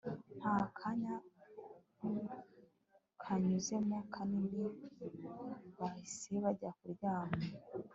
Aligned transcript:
Ntakanya 0.39 1.15
kanyuzemo 3.23 3.97
kanini 4.13 4.63
bahise 5.79 6.31
bajya 6.43 6.69
kuryama 6.77 7.37